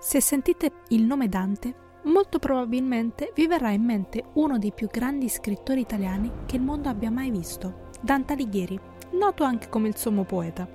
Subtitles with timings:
[0.00, 1.74] Se sentite il nome Dante,
[2.04, 6.88] molto probabilmente vi verrà in mente uno dei più grandi scrittori italiani che il mondo
[6.88, 8.78] abbia mai visto, Dante Alighieri,
[9.14, 10.68] noto anche come il sommo poeta.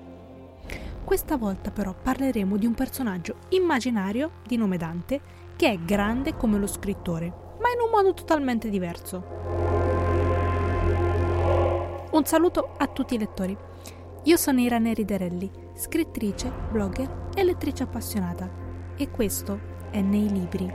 [1.05, 5.21] Questa volta però parleremo di un personaggio immaginario di nome Dante
[5.55, 9.23] che è grande come lo scrittore, ma in un modo totalmente diverso.
[12.12, 13.58] Un saluto a tutti i lettori.
[14.23, 18.62] Io sono Irene Riderelli, scrittrice, blogger e lettrice appassionata
[18.97, 20.71] e questo è Nei Libri.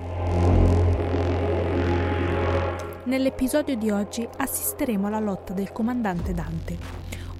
[3.04, 6.76] Nell'episodio di oggi assisteremo alla lotta del comandante Dante,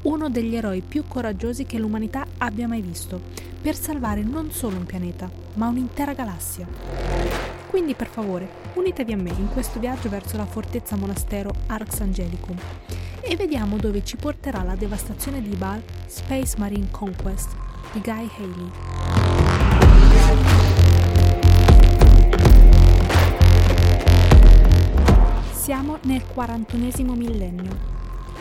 [0.03, 3.21] uno degli eroi più coraggiosi che l'umanità abbia mai visto,
[3.61, 6.67] per salvare non solo un pianeta, ma un'intera galassia.
[7.69, 12.57] Quindi per favore, unitevi a me in questo viaggio verso la fortezza monastero Arx Angelicum
[13.21, 17.55] e vediamo dove ci porterà la devastazione di Baal Space Marine Conquest
[17.93, 19.48] di Guy Haley.
[25.53, 27.77] Siamo nel 41 millennio.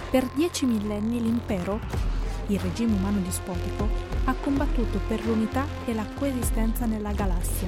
[0.10, 1.80] Per dieci millenni l'impero,
[2.48, 3.88] il regime umano dispotico,
[4.26, 7.68] ha combattuto per l'unità e la coesistenza nella galassia.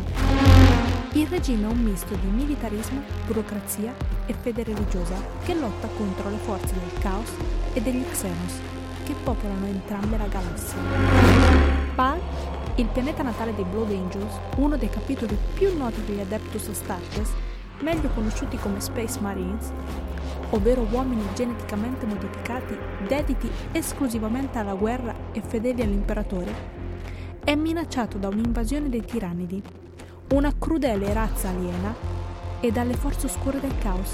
[1.14, 3.94] Il regime è un misto di militarismo, burocrazia
[4.26, 7.30] e fede religiosa che lotta contro le forze del caos
[7.74, 8.60] e degli Xenos
[9.04, 10.78] che popolano entrambe la galassia.
[11.96, 12.20] Baal,
[12.80, 17.30] il pianeta natale dei Blood Angels, uno dei capitoli più noti degli Adeptus Astartes,
[17.82, 19.72] meglio conosciuti come Space Marines,
[20.52, 26.78] ovvero uomini geneticamente modificati dediti esclusivamente alla guerra e fedeli all'imperatore,
[27.44, 29.62] è minacciato da un'invasione dei tirannidi,
[30.32, 31.94] una crudele razza aliena
[32.62, 34.12] e dalle forze oscure del caos.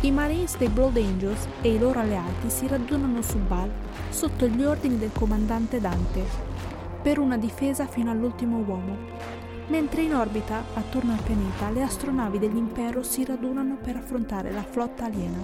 [0.00, 3.70] I Marines dei Blood Angels e i loro alleati si radunano su Baal
[4.08, 6.71] sotto gli ordini del comandante Dante
[7.02, 9.32] per una difesa fino all'ultimo uomo
[9.72, 15.06] mentre in orbita attorno al pianeta le astronavi dell'impero si radunano per affrontare la flotta
[15.06, 15.38] aliena.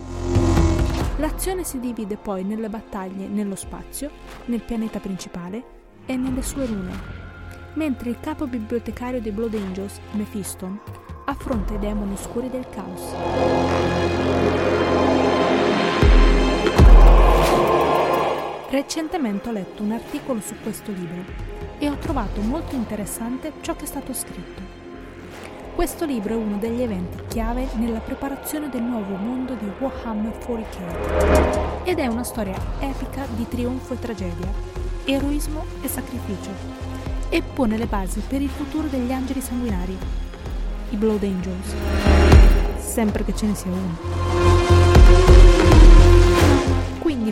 [1.16, 4.10] L'azione si divide poi nelle battaglie nello spazio,
[4.46, 6.92] nel pianeta principale e nelle sue lune,
[7.74, 10.78] mentre il capo bibliotecario dei Blood Angels, Mephiston,
[11.24, 14.67] affronta i demoni oscuri del caos.
[18.78, 21.24] Recentemente ho letto un articolo su questo libro
[21.80, 24.62] e ho trovato molto interessante ciò che è stato scritto.
[25.74, 31.82] Questo libro è uno degli eventi chiave nella preparazione del nuovo mondo di Warhammer 40k
[31.82, 34.52] ed è una storia epica di trionfo e tragedia,
[35.06, 36.50] eroismo e sacrificio
[37.30, 39.98] e pone le basi per il futuro degli angeli sanguinari,
[40.90, 41.74] i Blood Angels,
[42.78, 44.57] sempre che ce ne sia uno.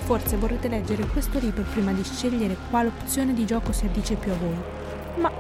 [0.07, 4.31] Forse vorrete leggere questo libro prima di scegliere quale opzione di gioco si addice più
[4.31, 4.57] a voi.
[5.17, 5.33] Ma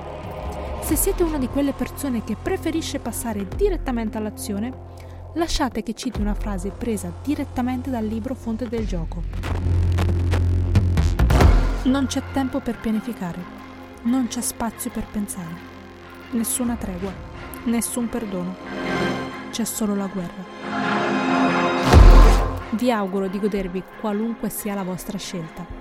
[0.81, 4.72] se siete una di quelle persone che preferisce passare direttamente all'azione,
[5.34, 9.22] lasciate che citi una frase presa direttamente dal libro fonte del gioco.
[11.84, 13.38] Non c'è tempo per pianificare,
[14.03, 15.55] non c'è spazio per pensare,
[16.31, 17.12] nessuna tregua,
[17.66, 18.56] nessun perdono,
[19.53, 21.06] c'è solo la guerra.
[22.76, 25.75] Vi auguro di godervi qualunque sia la vostra scelta.